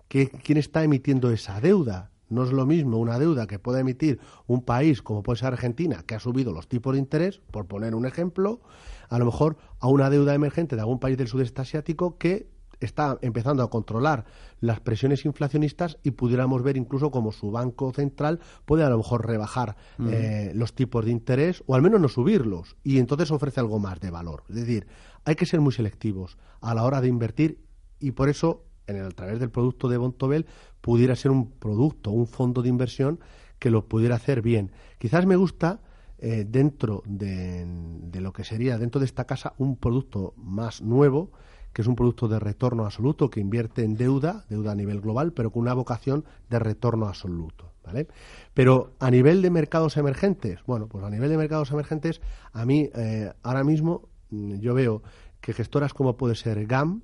[0.08, 2.10] qué, quién está emitiendo esa deuda.
[2.30, 6.02] No es lo mismo una deuda que pueda emitir un país como puede ser Argentina,
[6.06, 8.60] que ha subido los tipos de interés, por poner un ejemplo,
[9.08, 12.48] a lo mejor a una deuda emergente de algún país del sudeste asiático que
[12.80, 14.24] está empezando a controlar
[14.60, 19.26] las presiones inflacionistas y pudiéramos ver incluso como su banco central puede a lo mejor
[19.26, 19.76] rebajar
[20.08, 24.00] eh, los tipos de interés o al menos no subirlos y entonces ofrece algo más
[24.00, 24.44] de valor.
[24.48, 24.86] Es decir,
[25.24, 27.62] hay que ser muy selectivos a la hora de invertir
[27.98, 30.46] y por eso en el, a través del producto de Bontobel
[30.80, 33.20] pudiera ser un producto, un fondo de inversión
[33.58, 34.72] que lo pudiera hacer bien.
[34.98, 35.80] Quizás me gusta
[36.18, 41.30] eh, dentro de, de lo que sería dentro de esta casa un producto más nuevo
[41.72, 45.32] que es un producto de retorno absoluto que invierte en deuda, deuda a nivel global,
[45.32, 47.72] pero con una vocación de retorno absoluto.
[47.84, 48.08] ¿vale?
[48.54, 52.20] Pero a nivel de mercados emergentes, bueno, pues a nivel de mercados emergentes,
[52.52, 55.02] a mí eh, ahora mismo mm, yo veo
[55.40, 57.02] que gestoras como puede ser GAM,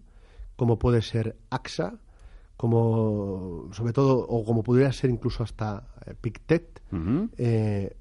[0.57, 1.99] como puede ser AXA,
[2.67, 6.83] como sobre todo, o como pudiera ser incluso hasta eh, Pictet,
[7.39, 7.97] eh,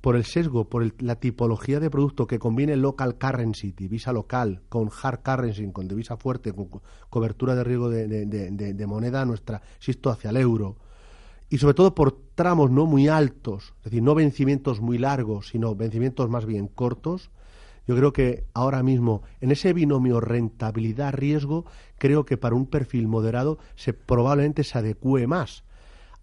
[0.00, 4.62] por el sesgo, por el- la tipología de producto que combine local currency, divisa local,
[4.68, 8.74] con hard currency, con divisa fuerte, con co- cobertura de riesgo de, de- de- de-
[8.74, 10.76] de moneda nuestra, insisto, hacia el euro,
[11.48, 15.74] y sobre todo por tramos no muy altos, es decir, no vencimientos muy largos, sino
[15.74, 17.30] vencimientos más bien cortos,
[17.86, 21.66] yo creo que ahora mismo, en ese binomio rentabilidad-riesgo,
[21.98, 25.62] creo que para un perfil moderado se probablemente se adecue más.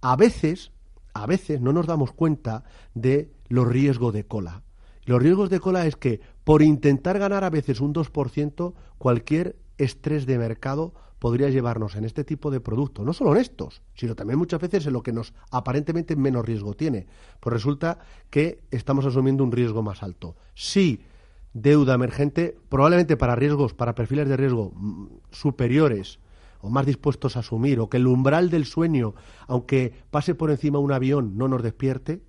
[0.01, 0.71] A veces,
[1.13, 4.63] a veces no nos damos cuenta de los riesgos de cola.
[5.05, 10.25] Los riesgos de cola es que por intentar ganar a veces un 2%, cualquier estrés
[10.25, 14.37] de mercado podría llevarnos en este tipo de productos, no solo en estos, sino también
[14.37, 17.07] muchas veces en lo que nos aparentemente menos riesgo tiene.
[17.39, 17.99] Pues resulta
[18.29, 20.35] que estamos asumiendo un riesgo más alto.
[20.53, 21.05] Sí,
[21.53, 26.19] deuda emergente, probablemente para riesgos, para perfiles de riesgo mm, superiores
[26.61, 29.15] o más dispuestos a asumir, o que el umbral del sueño,
[29.47, 32.21] aunque pase por encima un avión, no nos despierte,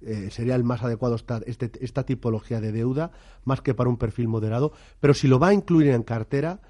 [0.00, 3.12] eh, sería el más adecuado esta, este- esta tipología de deuda,
[3.44, 4.72] más que para un perfil moderado.
[4.98, 6.60] Pero si lo va a incluir en cartera,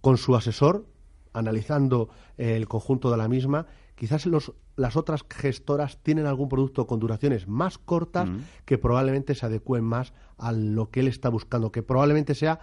[0.00, 0.86] con su asesor,
[1.32, 3.66] analizando eh, el conjunto de la misma,
[3.98, 8.28] quizás los, las otras gestoras tienen algún producto con duraciones más cortas
[8.64, 12.60] que probablemente se adecúen más a lo que él está buscando, que probablemente sea,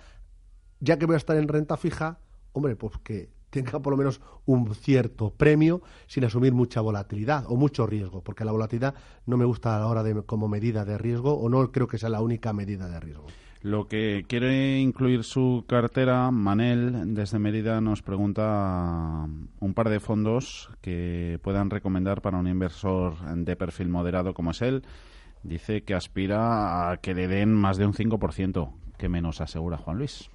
[0.79, 2.19] ya que voy a estar en renta fija,
[2.53, 7.57] hombre, pues que tenga por lo menos un cierto premio sin asumir mucha volatilidad o
[7.57, 8.95] mucho riesgo, porque la volatilidad
[9.25, 11.97] no me gusta a la hora de como medida de riesgo o no creo que
[11.97, 13.25] sea la única medida de riesgo.
[13.65, 19.27] Lo que quiere incluir su cartera, Manel, desde Mérida, nos pregunta
[19.59, 24.61] un par de fondos que puedan recomendar para un inversor de perfil moderado como es
[24.61, 24.83] él.
[25.41, 29.97] Dice que aspira a que le den más de un 5%, que menos asegura Juan
[29.97, 30.29] Luis.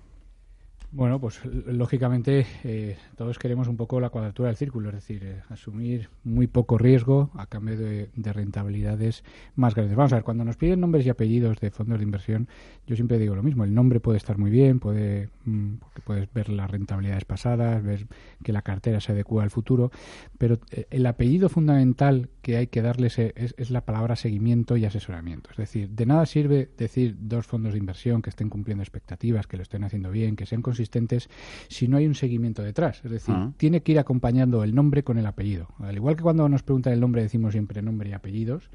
[0.92, 5.42] Bueno, pues lógicamente eh, todos queremos un poco la cuadratura del círculo, es decir, eh,
[5.48, 9.22] asumir muy poco riesgo a cambio de rentabilidades
[9.54, 9.96] más grandes.
[9.96, 12.48] Vamos a ver, cuando nos piden nombres y apellidos de fondos de inversión,
[12.90, 16.32] yo siempre digo lo mismo, el nombre puede estar muy bien, puede mm, porque puedes
[16.32, 18.08] ver las rentabilidades pasadas, ver
[18.42, 19.92] que la cartera se adecua al futuro,
[20.38, 24.86] pero eh, el apellido fundamental que hay que darles es, es la palabra seguimiento y
[24.86, 25.50] asesoramiento.
[25.52, 29.56] Es decir, de nada sirve decir dos fondos de inversión que estén cumpliendo expectativas, que
[29.56, 31.30] lo estén haciendo bien, que sean consistentes,
[31.68, 33.04] si no hay un seguimiento detrás.
[33.04, 33.52] Es decir, Ah.
[33.56, 35.68] tiene que ir acompañando el nombre con el apellido.
[35.78, 38.68] Al igual que cuando nos preguntan el nombre decimos siempre nombre y apellidos,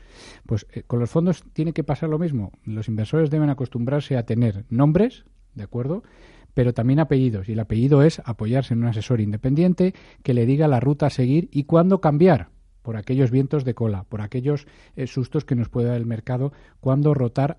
[0.46, 2.54] pues eh, con los fondos tiene que pasar lo mismo.
[2.64, 6.04] Los inversores deben acostumbrarse a tener nombres, ¿de acuerdo?
[6.56, 7.48] pero también apellidos.
[7.48, 11.12] Y el apellido es apoyarse en un asesor independiente que le diga la ruta a
[11.12, 12.50] seguir y cuándo cambiar.
[12.86, 16.54] Por aquellos vientos de cola, por aquellos eh, sustos que nos puede dar el mercado
[16.80, 17.58] cuando rotar,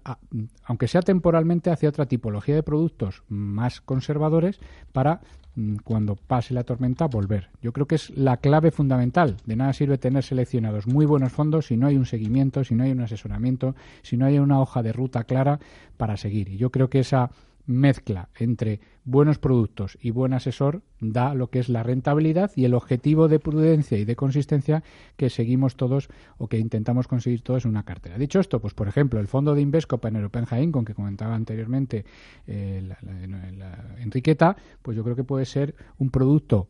[0.63, 4.61] aunque sea temporalmente, hacia otra tipología de productos más conservadores
[4.93, 5.21] para
[5.57, 7.49] mm, cuando pase la tormenta volver.
[7.61, 9.37] Yo creo que es la clave fundamental.
[9.47, 12.85] De nada sirve tener seleccionados muy buenos fondos si no hay un seguimiento, si no
[12.85, 15.59] hay un asesoramiento, si no hay una hoja de ruta clara
[15.97, 16.51] para seguir.
[16.51, 17.33] Y yo creo que esa
[17.67, 22.75] mezcla entre buenos productos y buen asesor da lo que es la rentabilidad y el
[22.75, 24.83] objetivo de prudencia y de consistencia
[25.17, 28.19] que seguimos todos o que intentamos conseguir todos en una cartera.
[28.19, 32.05] Dicho esto, pues por ejemplo, el fondo de Invesco para European con que comentaba anteriormente
[32.47, 36.69] eh, la Enriqueta, pues yo creo que puede ser un producto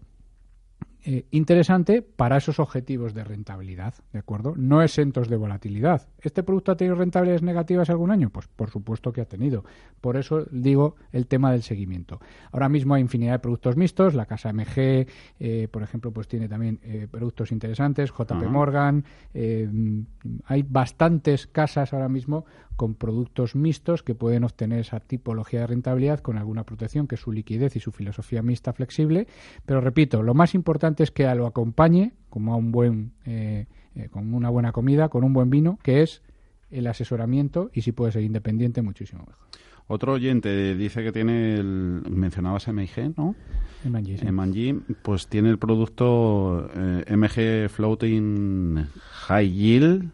[1.08, 4.54] eh, interesante para esos objetivos de rentabilidad, ¿de acuerdo?
[4.56, 6.08] No exentos de volatilidad.
[6.20, 8.30] ¿Este producto ha tenido rentabilidades negativas algún año?
[8.30, 9.64] Pues por supuesto que ha tenido.
[10.00, 12.18] Por eso digo el tema del seguimiento.
[12.50, 14.14] Ahora mismo hay infinidad de productos mixtos.
[14.14, 15.06] La casa MG,
[15.38, 18.10] eh, por ejemplo, pues tiene también eh, productos interesantes.
[18.10, 19.04] JP Morgan.
[19.32, 26.20] hay bastantes casas ahora mismo con productos mixtos que pueden obtener esa tipología de rentabilidad
[26.20, 29.26] con alguna protección, que es su liquidez y su filosofía mixta flexible.
[29.64, 34.08] Pero repito, lo más importante es que lo acompañe como a un buen, eh, eh,
[34.10, 36.22] con una buena comida, con un buen vino, que es
[36.70, 39.46] el asesoramiento y si puede ser independiente, muchísimo mejor.
[39.88, 43.36] Otro oyente dice que tiene, el, mencionabas MG, ¿no?
[43.84, 48.84] MG, pues tiene el producto eh, MG Floating
[49.28, 50.10] High Yield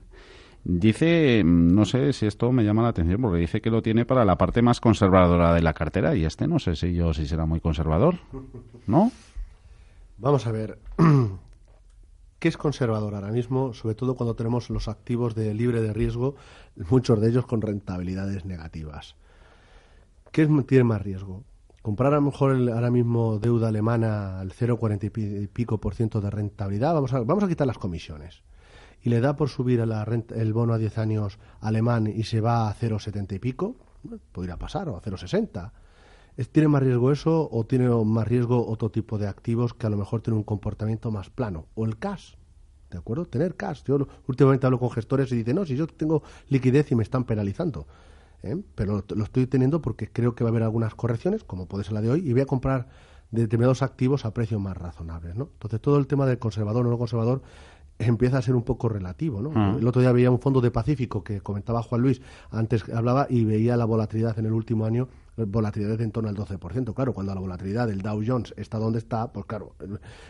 [0.64, 4.24] Dice, no sé si esto me llama la atención, porque dice que lo tiene para
[4.24, 7.46] la parte más conservadora de la cartera y este no sé si yo si será
[7.46, 8.20] muy conservador,
[8.86, 9.10] ¿no?
[10.18, 10.78] Vamos a ver,
[12.38, 13.74] ¿qué es conservador ahora mismo?
[13.74, 16.36] Sobre todo cuando tenemos los activos de libre de riesgo,
[16.88, 19.16] muchos de ellos con rentabilidades negativas.
[20.30, 21.42] ¿Qué tiene más riesgo?
[21.82, 26.30] Comprar a lo mejor ahora mismo deuda alemana al 0,40 y pico por ciento de
[26.30, 28.44] rentabilidad, vamos a, vamos a quitar las comisiones
[29.02, 32.74] y le da por subir el bono a 10 años alemán y se va a
[32.74, 33.76] 0,70 y pico,
[34.32, 35.72] podría pasar, o a 0,60.
[36.50, 39.96] ¿Tiene más riesgo eso o tiene más riesgo otro tipo de activos que a lo
[39.96, 41.66] mejor tienen un comportamiento más plano?
[41.74, 42.34] O el cash,
[42.90, 43.26] ¿de acuerdo?
[43.26, 43.82] Tener cash.
[43.84, 47.24] Yo últimamente hablo con gestores y dicen, no, si yo tengo liquidez y me están
[47.24, 47.86] penalizando.
[48.42, 48.56] ¿eh?
[48.74, 51.92] Pero lo estoy teniendo porque creo que va a haber algunas correcciones, como puede ser
[51.92, 52.88] la de hoy, y voy a comprar
[53.30, 55.34] determinados activos a precios más razonables.
[55.34, 55.50] ¿no?
[55.52, 57.42] Entonces, todo el tema del conservador o no conservador
[58.06, 59.42] empieza a ser un poco relativo.
[59.42, 59.52] ¿no?
[59.54, 59.76] Ah.
[59.78, 63.44] El otro día veía un fondo de Pacífico que comentaba Juan Luis, antes hablaba y
[63.44, 66.94] veía la volatilidad en el último año, volatilidad en torno al 12%.
[66.94, 69.74] Claro, cuando la volatilidad del Dow Jones está donde está, pues claro,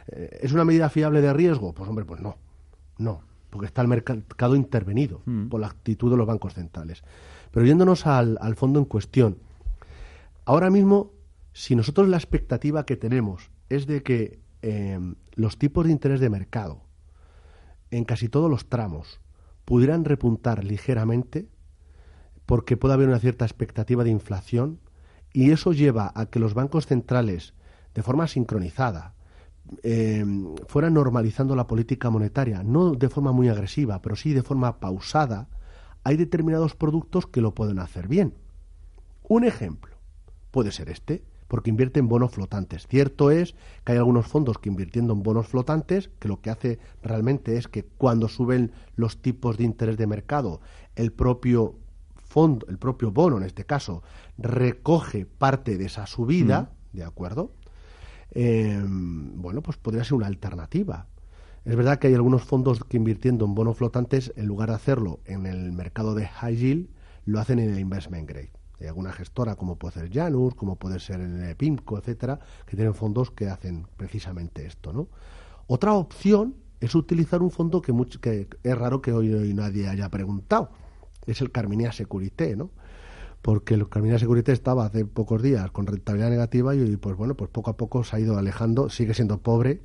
[0.09, 1.73] eh, ¿es una medida fiable de riesgo?
[1.73, 2.37] Pues hombre, pues no,
[2.99, 5.49] no, porque está el mercado intervenido mm.
[5.49, 7.03] por la actitud de los bancos centrales.
[7.51, 9.39] Pero yéndonos al, fondo en cuestión,
[10.47, 11.13] ahora mismo,
[11.53, 14.99] si nosotros la expectativa que tenemos es de que eh,
[15.35, 16.81] los tipos de interés de mercado
[17.93, 19.21] en casi todos los tramos
[19.65, 21.49] pudieran repuntar ligeramente
[22.47, 24.81] porque puede haber una cierta expectativa de inflación
[25.33, 27.55] y eso lleva a que los bancos centrales,
[27.95, 29.15] de forma sincronizada,
[29.83, 30.25] eh,
[30.67, 35.49] fueran normalizando la política monetaria, no de forma muy agresiva, pero sí de forma pausada,
[36.03, 38.35] hay determinados productos que lo pueden hacer bien.
[39.23, 39.97] Un ejemplo
[40.51, 42.87] puede ser este porque invierte en bonos flotantes.
[42.87, 46.79] Cierto es que hay algunos fondos que invirtiendo en bonos flotantes, que lo que hace
[47.03, 50.63] realmente es que cuando suben los tipos de interés de mercado,
[50.97, 51.75] el propio
[52.15, 54.03] fondo, el propio bono en este caso,
[54.39, 56.97] recoge parte de esa subida, mm.
[56.97, 57.53] ¿de acuerdo?
[58.31, 61.07] Em, bueno, pues podría ser una alternativa.
[61.67, 65.21] Es verdad que hay algunos fondos que invirtiendo en bonos flotantes, en lugar de hacerlo
[65.27, 66.89] en el mercado de high yield,
[67.27, 71.21] lo hacen en el investment grade alguna gestora como puede ser Janus, como puede ser
[71.21, 75.09] el PIMCO, etcétera, que tienen fondos que hacen precisamente esto, ¿no?
[75.67, 80.09] Otra opción es utilizar un fondo que, que es raro que hoy, hoy nadie haya
[80.09, 80.71] preguntado,
[81.27, 82.71] es el Carminia Securité, ¿no?
[83.43, 87.51] porque el Carminia Securité estaba hace pocos días con rentabilidad negativa y pues bueno, pues
[87.51, 89.83] poco a poco se ha ido alejando, sigue siendo pobre,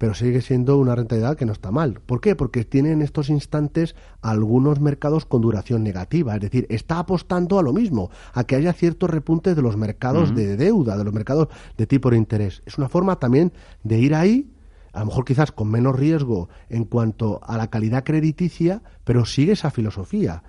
[0.00, 2.00] pero sigue siendo una rentabilidad que no está mal.
[2.00, 2.34] ¿Por qué?
[2.34, 7.62] Porque tiene en estos instantes algunos mercados con duración negativa, es decir, está apostando a
[7.62, 11.48] lo mismo, a que haya ciertos repuntes de los mercados de deuda, de los mercados
[11.76, 12.62] de tipo de interés.
[12.64, 14.50] Es una forma también de ir ahí,
[14.94, 19.52] a lo mejor quizás con menos riesgo en cuanto a la calidad crediticia, pero sigue
[19.52, 20.42] esa filosofía.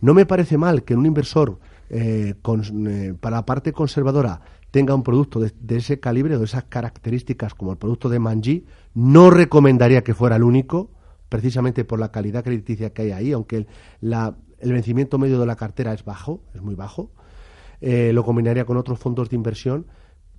[0.00, 1.58] No me parece mal que un inversor
[1.90, 4.40] eh, eh, para la parte conservadora
[4.74, 8.66] tenga un producto de, ese calibre o de esas características como el producto de Manji,
[8.92, 10.90] no recomendaría que fuera el único,
[11.28, 13.68] precisamente por la calidad crediticia que hay ahí, aunque
[14.00, 14.34] el,
[14.72, 17.12] vencimiento medio de la cartera es bajo, es muy bajo.
[17.80, 19.86] Eh, lo combinaría con otros fondos de inversión,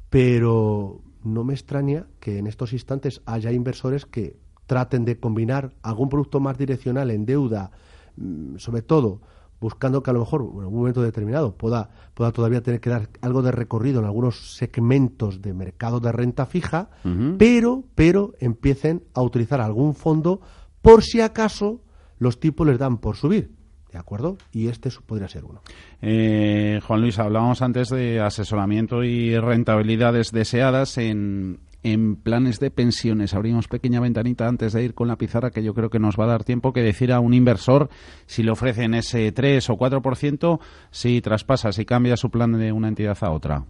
[0.09, 6.09] pero no me extraña que en estos instantes haya inversores que traten de combinar algún
[6.09, 7.71] producto más direccional en deuda,
[8.17, 9.21] mm, sobre todo
[9.65, 13.09] buscando que a lo mejor en algún momento determinado pueda, pueda todavía tener que dar
[13.21, 16.91] algo de recorrido en algunos segmentos de mercado de renta fija,
[17.39, 20.39] pero, pero empiecen a utilizar algún fondo
[20.83, 21.81] por si acaso
[22.19, 23.55] los tipos les dan por subir.
[23.91, 24.37] ¿De acuerdo?
[24.51, 25.63] Y este podría ser uno.
[25.99, 33.35] Eh, Juan Luis, hablábamos antes de asesoramiento y rentabilidades deseadas en, en planes de pensiones.
[33.35, 36.23] Abrimos pequeña ventanita antes de ir con la pizarra que yo creo que nos va
[36.23, 37.89] a dar tiempo que decir a un inversor
[38.25, 40.59] si le ofrecen ese 3 o 4%,
[40.89, 43.65] si traspasa, si cambia su plan de una entidad a otra.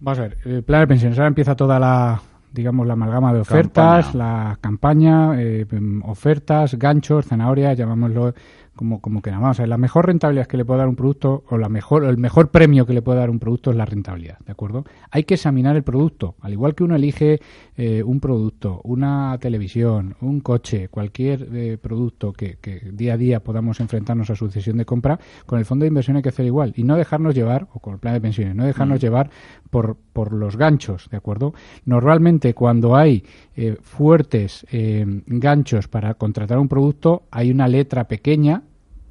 [0.00, 1.18] Vamos a ver, el plan de pensiones.
[1.18, 2.22] Ahora empieza toda la
[2.52, 5.66] digamos la amalgama de ofertas, la campaña, eh,
[6.04, 8.32] ofertas, ganchos, zanahorias, llamámoslo
[8.76, 9.58] como, como que nada más.
[9.58, 12.86] la mejor rentabilidad que le puede dar un producto, o la mejor, el mejor premio
[12.86, 14.84] que le puede dar un producto es la rentabilidad, ¿de acuerdo?
[15.10, 17.40] Hay que examinar el producto, al igual que uno elige
[17.76, 23.40] eh, un producto, una televisión, un coche, cualquier eh, producto que, que, día a día
[23.40, 26.46] podamos enfrentarnos a su decisión de compra, con el fondo de inversión hay que hacer
[26.46, 29.00] igual y no dejarnos llevar, o con el plan de pensiones, no dejarnos mm.
[29.00, 29.30] llevar
[29.70, 31.54] por, por los ganchos, ¿de acuerdo?
[31.84, 33.24] Normalmente cuando hay
[33.56, 38.62] eh, fuertes ganchos para contratar un producto, hay una letra pequeña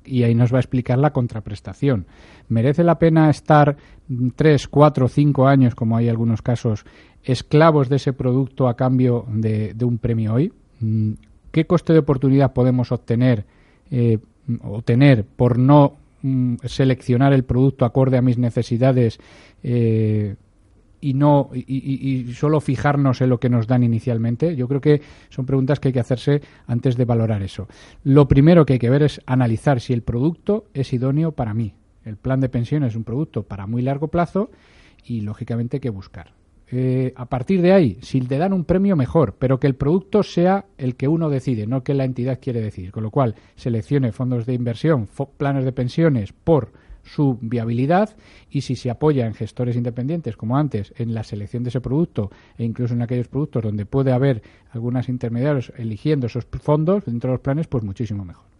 [0.05, 2.05] y ahí nos va a explicar la contraprestación.
[2.47, 3.75] ¿Merece la pena estar
[4.35, 6.85] tres, cuatro, cinco años, como hay algunos casos,
[7.23, 10.53] esclavos de ese producto a cambio de, un premio hoy?
[10.79, 11.13] Mm,
[11.51, 13.45] ¿Qué coste de oportunidad podemos obtener
[13.89, 14.19] eh,
[14.61, 19.19] o tener por no mm, seleccionar el producto acorde a mis necesidades
[19.63, 20.35] eh,
[21.05, 24.55] y no y, solo fijarnos en lo que nos dan inicialmente?
[24.55, 27.67] Yo creo que son preguntas que hay que hacerse antes de valorar eso.
[28.03, 31.75] Lo primero que hay que ver es analizar si el producto es idóneo para mí.
[32.03, 34.49] El plan de pensión es un producto para muy largo plazo
[35.05, 36.33] y lógicamente hay que buscar.
[36.71, 40.23] Eh, a partir de ahí, si te dan un premio mejor, pero que el producto
[40.23, 42.91] sea el que uno decide, no que la entidad quiere decir.
[42.91, 46.71] Con lo cual, seleccione fondos de inversión, planes de pensiones por
[47.05, 48.15] su viabilidad
[48.49, 52.31] y si se apoya en gestores independientes, como antes, en la selección de ese producto
[52.57, 54.41] e incluso en aquellos productos donde puede haber
[54.71, 58.54] algunos intermediarios eligiendo esos fondos dentro de los planes, pues muchísimo mejor.